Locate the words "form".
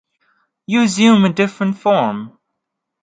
1.77-2.39